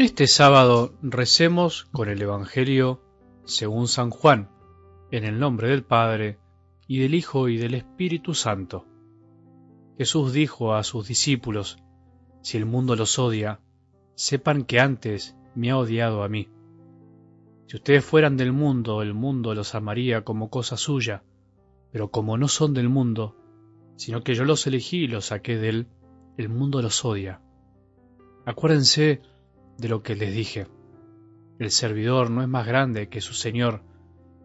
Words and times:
Este 0.00 0.26
sábado 0.28 0.94
recemos 1.02 1.84
con 1.92 2.08
el 2.08 2.22
Evangelio 2.22 3.02
según 3.44 3.86
San 3.86 4.08
Juan, 4.08 4.48
en 5.10 5.24
el 5.24 5.38
nombre 5.38 5.68
del 5.68 5.84
Padre, 5.84 6.38
y 6.88 7.00
del 7.00 7.14
Hijo 7.14 7.50
y 7.50 7.58
del 7.58 7.74
Espíritu 7.74 8.32
Santo. 8.32 8.86
Jesús 9.98 10.32
dijo 10.32 10.72
a 10.72 10.84
sus 10.84 11.06
discípulos, 11.06 11.84
Si 12.40 12.56
el 12.56 12.64
mundo 12.64 12.96
los 12.96 13.18
odia, 13.18 13.60
sepan 14.14 14.64
que 14.64 14.80
antes 14.80 15.36
me 15.54 15.70
ha 15.70 15.76
odiado 15.76 16.22
a 16.22 16.30
mí. 16.30 16.48
Si 17.66 17.76
ustedes 17.76 18.02
fueran 18.02 18.38
del 18.38 18.54
mundo, 18.54 19.02
el 19.02 19.12
mundo 19.12 19.54
los 19.54 19.74
amaría 19.74 20.24
como 20.24 20.48
cosa 20.48 20.78
suya, 20.78 21.24
pero 21.92 22.10
como 22.10 22.38
no 22.38 22.48
son 22.48 22.72
del 22.72 22.88
mundo, 22.88 23.36
sino 23.96 24.22
que 24.22 24.34
yo 24.34 24.46
los 24.46 24.66
elegí 24.66 25.00
y 25.04 25.08
los 25.08 25.26
saqué 25.26 25.58
de 25.58 25.68
él, 25.68 25.88
el 26.38 26.48
mundo 26.48 26.80
los 26.80 27.04
odia. 27.04 27.42
Acuérdense 28.46 29.20
de 29.80 29.88
lo 29.88 30.02
que 30.02 30.14
les 30.14 30.32
dije. 30.34 30.66
El 31.58 31.70
servidor 31.70 32.30
no 32.30 32.42
es 32.42 32.48
más 32.48 32.66
grande 32.66 33.08
que 33.08 33.20
su 33.20 33.34
Señor. 33.34 33.82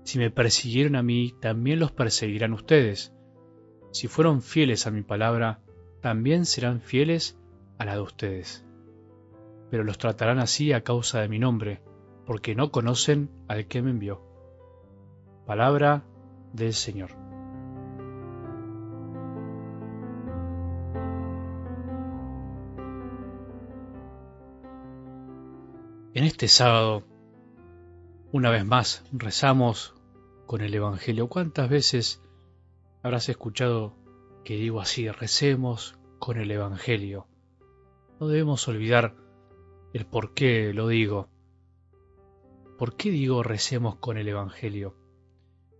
Si 0.04 0.18
me 0.20 0.32
persiguieron 0.32 0.96
a 0.96 1.04
mí, 1.04 1.34
también 1.40 1.80
los 1.80 1.92
perseguirán 1.92 2.54
ustedes. 2.54 3.14
Si 3.92 4.08
fueron 4.08 4.42
fieles 4.42 4.88
a 4.88 4.92
mi 4.92 5.02
palabra, 5.02 5.62
también 6.02 6.46
serán 6.46 6.82
fieles 6.82 7.40
a 7.78 7.86
la 7.86 7.96
de 7.96 8.02
ustedes. 8.02 8.66
Pero 9.72 9.84
los 9.84 9.98
tratarán 9.98 10.40
así 10.40 10.74
a 10.74 10.84
causa 10.84 11.22
de 11.22 11.30
mi 11.30 11.40
nombre, 11.40 11.82
porque 12.26 12.56
no 12.56 12.72
conocen 12.72 13.30
al 13.48 13.68
que 13.68 13.82
me 13.82 13.92
envió. 13.92 14.22
Palabra 15.46 16.06
del 16.54 16.74
Señor. 16.74 17.25
En 26.16 26.24
este 26.24 26.48
sábado, 26.48 27.04
una 28.32 28.50
vez 28.50 28.64
más, 28.64 29.04
rezamos 29.12 29.94
con 30.46 30.62
el 30.62 30.74
Evangelio. 30.74 31.28
¿Cuántas 31.28 31.68
veces 31.70 32.24
habrás 33.04 33.28
escuchado 33.28 33.98
que 34.46 34.56
digo 34.56 34.80
así, 34.80 35.10
recemos 35.10 36.00
con 36.20 36.38
el 36.38 36.52
Evangelio? 36.52 37.28
No 38.18 38.30
debemos 38.30 38.66
olvidar 38.70 39.14
el 39.94 40.06
por 40.06 40.34
qué 40.34 40.74
lo 40.74 40.88
digo. 40.88 41.28
¿Por 42.78 42.96
qué 42.96 43.12
digo 43.12 43.44
recemos 43.44 43.98
con 43.98 44.18
el 44.18 44.30
Evangelio? 44.30 44.96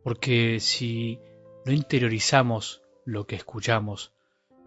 Porque 0.04 0.60
si 0.60 1.18
no 1.66 1.72
interiorizamos 1.72 2.84
lo 3.06 3.26
que 3.26 3.38
escuchamos, 3.38 4.12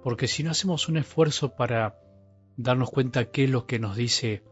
porque 0.03 0.29
si 0.29 0.45
no 0.45 0.53
hacemos 0.53 0.89
un 0.89 0.97
esfuerzo 0.97 1.57
para 1.57 2.01
darnos 2.57 2.89
cuenta 2.91 3.31
qué 3.31 3.45
es 3.45 3.51
lo 3.51 3.67
que 3.67 3.79
nos 3.79 3.97
dice 3.97 4.49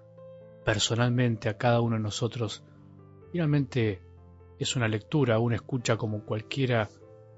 personalmente 0.66 1.48
a 1.48 1.56
cada 1.56 1.80
uno 1.80 1.94
de 1.94 2.02
nosotros, 2.02 2.64
finalmente 3.30 4.02
es 4.58 4.74
una 4.74 4.88
lectura, 4.88 5.38
una 5.38 5.54
escucha 5.54 5.96
como 5.96 6.24
cualquiera 6.24 6.88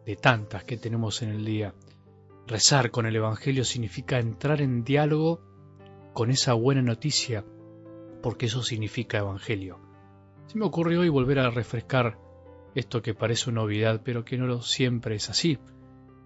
de 0.07 0.17
tantas 0.17 0.65
que 0.65 0.79
tenemos 0.79 1.21
en 1.21 1.33
el 1.33 1.45
día. 1.45 1.75
Rezar 2.47 2.91
con 2.91 3.05
el 3.05 3.15
Evangelio 3.15 3.67
significa 3.67 4.19
entrar 4.19 4.63
en 4.63 4.83
diálogo 4.83 5.43
con 6.15 6.31
esa 6.31 6.55
buena 6.55 6.81
noticia, 6.81 7.45
porque 8.23 8.47
eso 8.47 8.63
significa 8.63 9.19
Evangelio. 9.19 9.79
Se 10.47 10.57
me 10.57 10.65
ocurrió 10.65 11.01
hoy 11.01 11.11
volver 11.11 11.41
a 11.41 11.51
refrescar 11.51 12.19
esto 12.75 13.03
que 13.03 13.13
parece 13.13 13.51
una 13.51 13.61
novedad, 13.61 14.01
pero 14.03 14.25
que 14.25 14.39
no 14.39 14.63
siempre 14.63 15.17
es 15.17 15.29
así. 15.29 15.59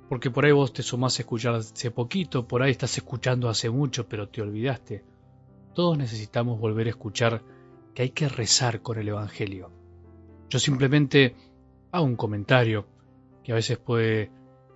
Porque 0.08 0.30
por 0.30 0.44
ahí 0.44 0.52
vos 0.52 0.72
te 0.72 0.84
sumás 0.84 1.18
a 1.18 1.22
escuchar 1.22 1.56
hace 1.56 1.90
poquito, 1.90 2.46
por 2.46 2.62
ahí 2.62 2.70
estás 2.70 2.96
escuchando 2.96 3.48
hace 3.48 3.70
mucho, 3.70 4.06
pero 4.06 4.28
te 4.28 4.40
olvidaste. 4.40 5.11
Todos 5.74 5.96
necesitamos 5.96 6.60
volver 6.60 6.86
a 6.86 6.90
escuchar 6.90 7.42
que 7.94 8.02
hay 8.02 8.10
que 8.10 8.28
rezar 8.28 8.82
con 8.82 8.98
el 8.98 9.08
Evangelio. 9.08 9.70
Yo 10.48 10.58
simplemente 10.58 11.34
hago 11.90 12.04
un 12.04 12.16
comentario 12.16 12.86
que 13.42 13.52
a 13.52 13.54
veces 13.54 13.78
puede 13.78 14.30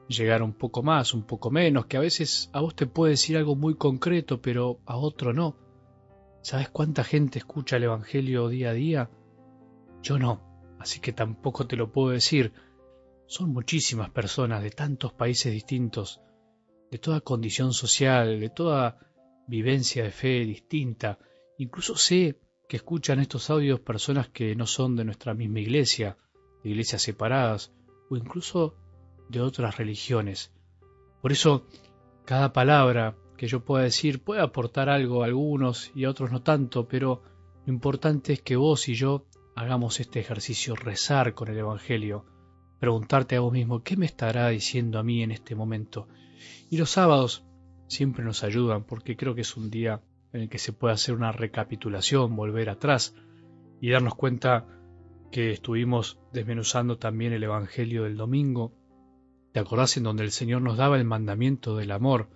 llegar 0.08 0.42
un 0.42 0.52
poco 0.52 0.82
más, 0.82 1.12
un 1.12 1.24
poco 1.24 1.50
menos, 1.50 1.86
que 1.86 1.96
a 1.96 2.00
veces 2.00 2.48
a 2.52 2.60
vos 2.60 2.74
te 2.74 2.86
puede 2.86 3.12
decir 3.12 3.36
algo 3.36 3.56
muy 3.56 3.74
concreto, 3.74 4.40
pero 4.40 4.80
a 4.86 4.96
otro 4.96 5.32
no. 5.32 5.56
¿Sabes 6.42 6.68
cuánta 6.70 7.04
gente 7.04 7.38
escucha 7.38 7.76
el 7.76 7.84
Evangelio 7.84 8.48
día 8.48 8.70
a 8.70 8.74
día? 8.74 9.10
Yo 10.02 10.18
no, 10.18 10.40
así 10.78 11.00
que 11.00 11.12
tampoco 11.12 11.66
te 11.66 11.76
lo 11.76 11.92
puedo 11.92 12.10
decir. 12.10 12.52
Son 13.26 13.52
muchísimas 13.52 14.10
personas 14.10 14.62
de 14.62 14.70
tantos 14.70 15.12
países 15.12 15.52
distintos, 15.52 16.22
de 16.90 16.98
toda 16.98 17.20
condición 17.20 17.72
social, 17.72 18.38
de 18.38 18.48
toda 18.48 18.98
vivencia 19.46 20.04
de 20.04 20.10
fe 20.10 20.44
distinta. 20.44 21.18
Incluso 21.58 21.96
sé 21.96 22.38
que 22.68 22.76
escuchan 22.76 23.20
estos 23.20 23.50
audios 23.50 23.80
personas 23.80 24.28
que 24.28 24.54
no 24.56 24.66
son 24.66 24.96
de 24.96 25.04
nuestra 25.04 25.34
misma 25.34 25.60
iglesia, 25.60 26.16
de 26.62 26.70
iglesias 26.70 27.02
separadas 27.02 27.72
o 28.10 28.16
incluso 28.16 28.74
de 29.28 29.40
otras 29.40 29.76
religiones. 29.76 30.52
Por 31.22 31.32
eso, 31.32 31.66
cada 32.24 32.52
palabra 32.52 33.16
que 33.36 33.46
yo 33.46 33.64
pueda 33.64 33.84
decir 33.84 34.22
puede 34.22 34.40
aportar 34.40 34.88
algo 34.88 35.22
a 35.22 35.26
algunos 35.26 35.90
y 35.94 36.04
a 36.04 36.10
otros 36.10 36.32
no 36.32 36.42
tanto, 36.42 36.88
pero 36.88 37.22
lo 37.64 37.72
importante 37.72 38.32
es 38.32 38.42
que 38.42 38.56
vos 38.56 38.88
y 38.88 38.94
yo 38.94 39.26
hagamos 39.54 40.00
este 40.00 40.20
ejercicio, 40.20 40.74
rezar 40.74 41.34
con 41.34 41.48
el 41.48 41.58
Evangelio, 41.58 42.24
preguntarte 42.78 43.36
a 43.36 43.40
vos 43.40 43.52
mismo, 43.52 43.82
¿qué 43.82 43.96
me 43.96 44.06
estará 44.06 44.48
diciendo 44.48 44.98
a 44.98 45.02
mí 45.02 45.22
en 45.22 45.32
este 45.32 45.54
momento? 45.54 46.08
Y 46.70 46.78
los 46.78 46.90
sábados 46.90 47.45
siempre 47.88 48.24
nos 48.24 48.44
ayudan 48.44 48.84
porque 48.84 49.16
creo 49.16 49.34
que 49.34 49.42
es 49.42 49.56
un 49.56 49.70
día 49.70 50.02
en 50.32 50.42
el 50.42 50.48
que 50.48 50.58
se 50.58 50.72
puede 50.72 50.94
hacer 50.94 51.14
una 51.14 51.32
recapitulación, 51.32 52.36
volver 52.36 52.68
atrás 52.68 53.14
y 53.80 53.90
darnos 53.90 54.14
cuenta 54.14 54.66
que 55.30 55.52
estuvimos 55.52 56.18
desmenuzando 56.32 56.98
también 56.98 57.32
el 57.32 57.42
Evangelio 57.42 58.04
del 58.04 58.16
domingo. 58.16 58.72
¿Te 59.52 59.60
acordás 59.60 59.96
en 59.96 60.04
donde 60.04 60.24
el 60.24 60.30
Señor 60.30 60.62
nos 60.62 60.76
daba 60.76 60.96
el 60.96 61.04
mandamiento 61.04 61.76
del 61.76 61.90
amor, 61.90 62.28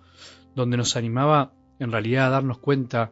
donde 0.55 0.77
nos 0.77 0.95
animaba 0.95 1.53
en 1.79 1.91
realidad 1.91 2.27
a 2.27 2.31
darnos 2.31 2.59
cuenta 2.59 3.11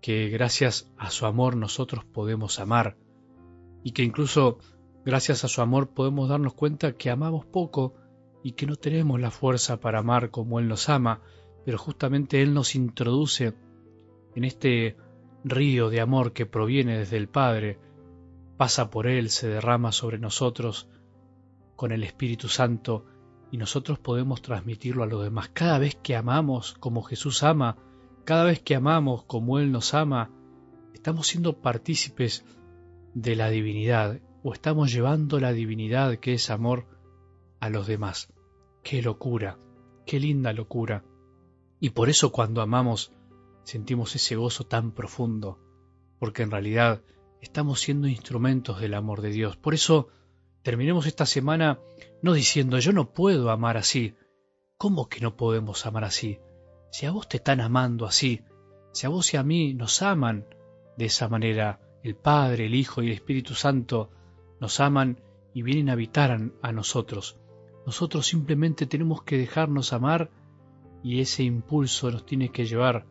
que 0.00 0.28
gracias 0.28 0.92
a 0.96 1.10
su 1.10 1.26
amor 1.26 1.56
nosotros 1.56 2.04
podemos 2.04 2.60
amar 2.60 2.96
y 3.82 3.92
que 3.92 4.02
incluso 4.02 4.58
gracias 5.04 5.44
a 5.44 5.48
su 5.48 5.62
amor 5.62 5.90
podemos 5.90 6.28
darnos 6.28 6.54
cuenta 6.54 6.92
que 6.92 7.10
amamos 7.10 7.46
poco 7.46 7.94
y 8.42 8.52
que 8.52 8.66
no 8.66 8.76
tenemos 8.76 9.20
la 9.20 9.30
fuerza 9.30 9.80
para 9.80 10.00
amar 10.00 10.30
como 10.30 10.60
Él 10.60 10.68
nos 10.68 10.88
ama, 10.88 11.20
pero 11.66 11.78
justamente 11.78 12.42
Él 12.42 12.54
nos 12.54 12.76
introduce 12.76 13.52
en 14.36 14.44
este 14.44 14.96
río 15.42 15.90
de 15.90 16.00
amor 16.00 16.32
que 16.32 16.46
proviene 16.46 16.96
desde 16.96 17.16
el 17.16 17.28
Padre, 17.28 17.80
pasa 18.56 18.88
por 18.88 19.08
Él, 19.08 19.30
se 19.30 19.48
derrama 19.48 19.90
sobre 19.90 20.18
nosotros 20.18 20.88
con 21.74 21.90
el 21.90 22.04
Espíritu 22.04 22.46
Santo 22.46 23.04
y 23.50 23.56
nosotros 23.56 23.98
podemos 23.98 24.42
transmitirlo 24.42 25.02
a 25.02 25.06
los 25.08 25.24
demás. 25.24 25.48
Cada 25.48 25.80
vez 25.80 25.96
que 25.96 26.14
amamos 26.14 26.74
como 26.78 27.02
Jesús 27.02 27.42
ama, 27.42 27.78
cada 28.24 28.44
vez 28.44 28.60
que 28.60 28.76
amamos 28.76 29.24
como 29.24 29.58
Él 29.58 29.72
nos 29.72 29.92
ama, 29.92 30.30
estamos 30.94 31.26
siendo 31.26 31.60
partícipes 31.62 32.44
de 33.12 33.34
la 33.34 33.50
divinidad 33.50 34.20
o 34.44 34.52
estamos 34.52 34.92
llevando 34.92 35.40
la 35.40 35.52
divinidad 35.52 36.18
que 36.18 36.34
es 36.34 36.48
amor 36.48 36.86
a 37.58 37.70
los 37.70 37.88
demás. 37.88 38.32
¡Qué 38.84 39.02
locura! 39.02 39.58
¡Qué 40.06 40.20
linda 40.20 40.52
locura! 40.52 41.02
Y 41.80 41.90
por 41.90 42.08
eso 42.08 42.32
cuando 42.32 42.62
amamos 42.62 43.12
sentimos 43.64 44.14
ese 44.14 44.36
gozo 44.36 44.64
tan 44.64 44.92
profundo, 44.92 45.58
porque 46.18 46.42
en 46.42 46.50
realidad 46.50 47.02
estamos 47.40 47.80
siendo 47.80 48.08
instrumentos 48.08 48.80
del 48.80 48.94
amor 48.94 49.20
de 49.20 49.30
Dios. 49.30 49.56
Por 49.56 49.74
eso 49.74 50.08
terminemos 50.62 51.06
esta 51.06 51.26
semana 51.26 51.80
no 52.22 52.32
diciendo 52.32 52.78
yo 52.78 52.92
no 52.92 53.12
puedo 53.12 53.50
amar 53.50 53.76
así. 53.76 54.14
¿Cómo 54.78 55.08
que 55.08 55.20
no 55.20 55.36
podemos 55.36 55.86
amar 55.86 56.04
así? 56.04 56.38
Si 56.90 57.06
a 57.06 57.10
vos 57.10 57.28
te 57.28 57.38
están 57.38 57.60
amando 57.60 58.06
así, 58.06 58.42
si 58.92 59.06
a 59.06 59.10
vos 59.10 59.32
y 59.34 59.36
a 59.36 59.42
mí 59.42 59.74
nos 59.74 60.02
aman 60.02 60.46
de 60.96 61.06
esa 61.06 61.28
manera, 61.28 61.80
el 62.02 62.14
Padre, 62.14 62.66
el 62.66 62.74
Hijo 62.74 63.02
y 63.02 63.08
el 63.08 63.12
Espíritu 63.12 63.54
Santo 63.54 64.10
nos 64.60 64.80
aman 64.80 65.20
y 65.52 65.62
vienen 65.62 65.88
a 65.88 65.92
habitar 65.92 66.38
a 66.62 66.72
nosotros. 66.72 67.36
Nosotros 67.84 68.26
simplemente 68.26 68.86
tenemos 68.86 69.22
que 69.22 69.38
dejarnos 69.38 69.92
amar 69.92 70.30
y 71.06 71.20
ese 71.20 71.44
impulso 71.44 72.10
nos 72.10 72.26
tiene 72.26 72.48
que 72.48 72.66
llevar 72.66 73.06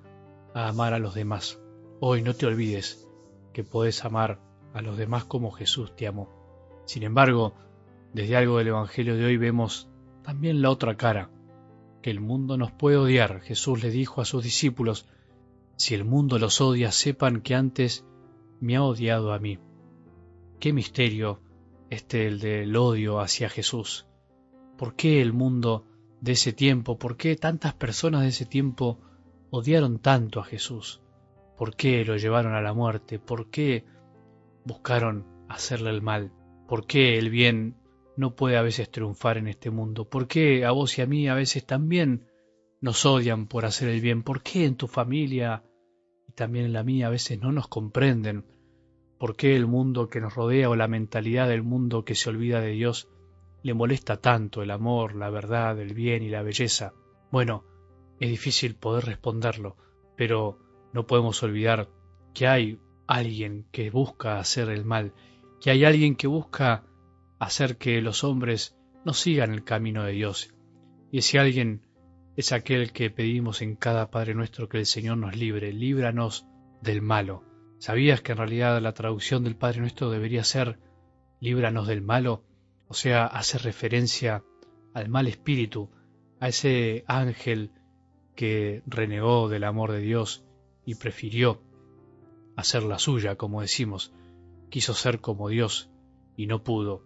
a 0.54 0.68
amar 0.68 0.94
a 0.94 1.00
los 1.00 1.16
demás. 1.16 1.62
Hoy 2.02 2.22
no 2.22 2.34
te 2.34 2.46
olvides 2.46 3.08
que 3.54 3.64
podés 3.64 4.04
amar 4.04 4.42
a 4.74 4.82
los 4.82 4.98
demás 4.98 5.24
como 5.24 5.50
Jesús 5.52 5.96
te 5.96 6.06
amó. 6.06 6.28
Sin 6.84 7.04
embargo, 7.04 7.56
desde 8.12 8.36
algo 8.36 8.58
del 8.58 8.68
Evangelio 8.68 9.16
de 9.16 9.24
hoy 9.24 9.38
vemos 9.38 9.88
también 10.24 10.62
la 10.62 10.72
otra 10.72 10.98
cara, 10.98 11.32
que 12.02 12.12
el 12.12 12.20
mundo 12.20 12.58
nos 12.58 12.74
puede 12.74 12.98
odiar. 12.98 13.40
Jesús 13.40 13.82
le 13.82 13.92
dijo 13.92 14.20
a 14.20 14.26
sus 14.26 14.44
discípulos, 14.44 15.08
si 15.78 15.96
el 15.96 16.04
mundo 16.04 16.38
los 16.38 16.60
odia, 16.60 16.92
sepan 16.92 17.40
que 17.40 17.56
antes 17.56 18.06
me 18.60 18.76
ha 18.76 18.84
odiado 18.84 19.32
a 19.32 19.40
mí. 19.40 19.58
Qué 20.60 20.74
misterio 20.74 21.40
este 21.90 22.28
el 22.28 22.42
del 22.42 22.76
odio 22.76 23.22
hacia 23.22 23.48
Jesús. 23.48 24.06
¿Por 24.78 24.98
qué 24.98 25.22
el 25.22 25.32
mundo 25.32 25.86
de 26.22 26.32
ese 26.34 26.54
tiempo, 26.54 26.98
por 26.98 27.18
qué 27.18 27.36
tantas 27.36 27.74
personas 27.74 28.22
de 28.22 28.30
ese 28.30 28.46
tiempo 28.46 29.00
odiaron 29.50 30.00
tanto 30.00 30.40
a 30.40 30.44
Jesús. 30.44 31.02
¿Por 31.58 31.76
qué 31.76 32.04
lo 32.04 32.18
llevaron 32.18 32.54
a 32.54 32.62
la 32.62 32.74
muerte? 32.74 33.20
¿Por 33.20 33.50
qué 33.50 33.86
buscaron 34.66 35.26
hacerle 35.48 35.92
el 35.92 36.02
mal? 36.02 36.32
¿Por 36.68 36.86
qué 36.86 37.18
el 37.18 37.30
bien 37.30 37.78
no 38.18 38.36
puede 38.36 38.58
a 38.58 38.62
veces 38.62 38.90
triunfar 38.90 39.38
en 39.38 39.48
este 39.48 39.70
mundo? 39.70 40.10
¿Por 40.10 40.28
qué 40.28 40.66
a 40.66 40.72
vos 40.72 40.98
y 40.98 41.02
a 41.02 41.06
mí 41.06 41.28
a 41.28 41.36
veces 41.36 41.66
también 41.66 42.28
nos 42.82 43.06
odian 43.06 43.48
por 43.48 43.66
hacer 43.66 43.90
el 43.90 44.02
bien? 44.02 44.24
¿Por 44.24 44.42
qué 44.42 44.66
en 44.66 44.76
tu 44.76 44.88
familia 44.88 45.64
y 46.28 46.34
también 46.34 46.66
en 46.66 46.74
la 46.74 46.84
mía 46.84 47.08
a 47.08 47.12
veces 47.12 47.40
no 47.40 47.52
nos 47.52 47.68
comprenden? 47.68 48.46
¿Por 49.18 49.36
qué 49.36 49.56
el 49.56 49.68
mundo 49.68 50.10
que 50.10 50.20
nos 50.20 50.36
rodea 50.36 50.70
o 50.70 50.76
la 50.76 50.88
mentalidad 50.88 51.48
del 51.48 51.64
mundo 51.64 52.04
que 52.04 52.16
se 52.16 52.30
olvida 52.30 52.60
de 52.60 52.72
Dios 52.72 53.08
le 53.66 53.74
molesta 53.74 54.18
tanto 54.18 54.62
el 54.62 54.70
amor, 54.70 55.16
la 55.16 55.32
verdad, 55.32 55.80
el 55.80 55.96
bien 55.96 56.22
y 56.22 56.30
la 56.30 56.44
belleza? 56.44 56.94
Bueno, 57.32 57.64
es 58.20 58.30
difícil 58.30 58.76
poder 58.76 59.06
responderlo, 59.06 59.76
pero 60.16 60.60
no 60.94 61.08
podemos 61.08 61.42
olvidar 61.42 61.90
que 62.36 62.46
hay 62.46 62.80
alguien 63.08 63.66
que 63.72 63.90
busca 63.90 64.38
hacer 64.38 64.70
el 64.70 64.86
mal, 64.86 65.14
que 65.60 65.72
hay 65.72 65.84
alguien 65.84 66.16
que 66.16 66.28
busca 66.28 66.84
hacer 67.40 67.78
que 67.78 68.04
los 68.04 68.24
hombres 68.24 68.78
no 69.04 69.14
sigan 69.14 69.52
el 69.52 69.64
camino 69.64 70.04
de 70.04 70.12
Dios. 70.12 70.54
Y 71.12 71.18
ese 71.18 71.40
alguien 71.40 71.88
es 72.36 72.52
aquel 72.52 72.92
que 72.92 73.10
pedimos 73.10 73.64
en 73.64 73.76
cada 73.78 74.12
Padre 74.12 74.36
nuestro 74.36 74.70
que 74.70 74.78
el 74.78 74.86
Señor 74.86 75.18
nos 75.18 75.36
libre, 75.36 75.74
líbranos 75.74 76.46
del 76.84 77.02
malo. 77.02 77.44
¿Sabías 77.80 78.22
que 78.22 78.34
en 78.34 78.38
realidad 78.38 78.80
la 78.80 78.94
traducción 78.94 79.44
del 79.44 79.56
Padre 79.56 79.80
nuestro 79.80 80.12
debería 80.12 80.44
ser 80.44 80.78
líbranos 81.40 81.88
del 81.88 82.04
malo? 82.04 82.44
O 82.88 82.94
sea, 82.94 83.26
hace 83.26 83.58
referencia 83.58 84.44
al 84.94 85.10
mal 85.10 85.28
espíritu, 85.28 85.90
a 86.40 86.50
ese 86.50 87.04
ángel 87.08 87.72
que 88.36 88.84
renegó 88.86 89.50
del 89.50 89.64
amor 89.64 89.92
de 89.92 90.00
Dios 90.00 90.44
y 90.86 90.96
prefirió 90.96 91.62
hacer 92.56 92.84
la 92.84 93.00
suya, 93.00 93.36
como 93.36 93.62
decimos, 93.62 94.14
quiso 94.70 94.94
ser 94.94 95.20
como 95.20 95.50
Dios 95.50 95.90
y 96.38 96.48
no 96.48 96.64
pudo. 96.64 97.04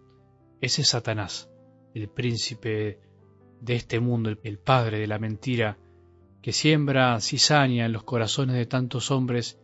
Ese 0.60 0.82
es 0.82 0.88
Satanás, 0.88 1.50
el 1.94 2.08
príncipe 2.08 3.00
de 3.60 3.76
este 3.76 4.00
mundo, 4.00 4.30
el 4.42 4.58
padre 4.58 4.98
de 4.98 5.06
la 5.06 5.18
mentira, 5.18 5.78
que 6.42 6.52
siembra 6.52 7.20
cizaña 7.20 7.86
en 7.86 7.92
los 7.92 8.02
corazones 8.02 8.56
de 8.56 8.66
tantos 8.66 9.10
hombres 9.10 9.58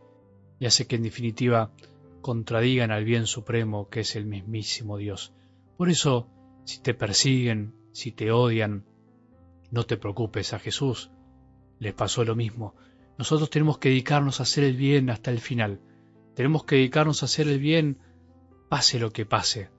y 0.58 0.66
hace 0.66 0.86
que 0.86 0.96
en 0.96 1.02
definitiva 1.02 1.72
contradigan 2.20 2.90
al 2.90 3.04
bien 3.04 3.26
supremo 3.26 3.88
que 3.88 4.00
es 4.00 4.16
el 4.16 4.26
mismísimo 4.26 4.98
Dios. 4.98 5.32
Por 5.76 5.90
eso, 5.90 6.28
si 6.64 6.80
te 6.80 6.94
persiguen, 6.94 7.74
si 7.92 8.12
te 8.12 8.32
odian, 8.32 8.84
no 9.70 9.84
te 9.84 9.96
preocupes, 9.96 10.52
a 10.52 10.58
Jesús 10.58 11.10
les 11.78 11.92
pasó 11.92 12.24
lo 12.24 12.34
mismo. 12.34 12.74
Nosotros 13.18 13.50
tenemos 13.50 13.78
que 13.78 13.90
dedicarnos 13.90 14.40
a 14.40 14.44
hacer 14.44 14.64
el 14.64 14.76
bien 14.76 15.10
hasta 15.10 15.30
el 15.30 15.40
final. 15.40 15.80
Tenemos 16.34 16.64
que 16.64 16.76
dedicarnos 16.76 17.22
a 17.22 17.26
hacer 17.26 17.48
el 17.48 17.58
bien 17.58 17.98
pase 18.68 18.98
lo 18.98 19.12
que 19.12 19.26
pase, 19.26 19.70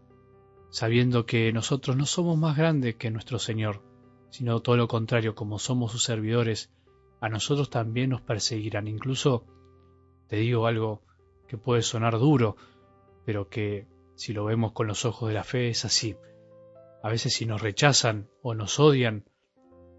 sabiendo 0.70 1.26
que 1.26 1.52
nosotros 1.52 1.96
no 1.96 2.06
somos 2.06 2.38
más 2.38 2.58
grandes 2.58 2.96
que 2.96 3.12
nuestro 3.12 3.40
Señor, 3.40 3.84
sino 4.30 4.60
todo 4.62 4.78
lo 4.78 4.88
contrario, 4.88 5.36
como 5.36 5.60
somos 5.60 5.92
sus 5.92 6.04
servidores, 6.04 6.72
a 7.22 7.30
nosotros 7.30 7.70
también 7.70 8.12
nos 8.12 8.22
perseguirán. 8.22 8.88
Incluso 8.88 9.46
te 10.28 10.38
digo 10.38 10.68
algo 10.68 11.02
que 11.48 11.58
puede 11.58 11.82
sonar 11.82 12.18
duro, 12.20 12.56
pero 13.26 13.50
que 13.50 13.88
si 14.18 14.34
lo 14.34 14.46
vemos 14.46 14.72
con 14.72 14.88
los 14.88 15.06
ojos 15.06 15.30
de 15.30 15.36
la 15.36 15.44
fe 15.44 15.70
es 15.70 15.86
así. 15.86 16.18
A 17.04 17.10
veces 17.10 17.34
si 17.34 17.46
nos 17.46 17.62
rechazan 17.62 18.30
o 18.42 18.56
nos 18.56 18.80
odian, 18.80 19.26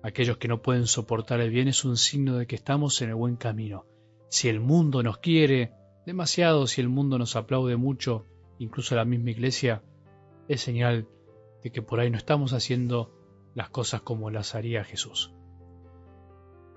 aquellos 0.03 0.39
que 0.39 0.49
no 0.49 0.61
pueden 0.61 0.89
soportar 0.89 1.41
el 1.41 1.51
bien 1.51 1.69
es 1.69 1.85
un 1.85 1.97
signo 1.97 2.37
de 2.37 2.49
que 2.49 2.57
estamos 2.57 3.01
en 3.01 3.11
el 3.11 3.15
buen 3.15 3.37
camino. 3.37 3.87
Si 4.29 4.49
el 4.49 4.59
mundo 4.59 5.05
nos 5.05 5.19
quiere 5.19 5.73
demasiado, 6.05 6.67
si 6.67 6.81
el 6.81 6.89
mundo 6.89 7.17
nos 7.17 7.37
aplaude 7.37 7.77
mucho, 7.77 8.27
incluso 8.59 8.97
la 8.97 9.05
misma 9.05 9.31
iglesia, 9.31 9.85
es 10.49 10.63
señal 10.63 11.07
de 11.63 11.71
que 11.71 11.81
por 11.81 12.01
ahí 12.01 12.11
no 12.11 12.19
estamos 12.19 12.53
haciendo 12.53 13.15
las 13.55 13.71
cosas 13.71 14.03
como 14.03 14.31
las 14.31 14.57
haría 14.57 14.83
Jesús. 14.83 15.33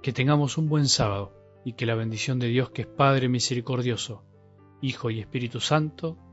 Que 0.04 0.14
tengamos 0.14 0.60
un 0.60 0.70
buen 0.70 0.88
sábado 0.88 1.34
y 1.66 1.74
que 1.74 1.88
la 1.88 1.96
bendición 1.96 2.38
de 2.38 2.48
Dios, 2.48 2.70
que 2.70 2.84
es 2.84 2.88
Padre 2.88 3.30
misericordioso, 3.30 4.24
Hijo 4.80 5.10
y 5.10 5.20
Espíritu 5.20 5.60
Santo, 5.60 6.20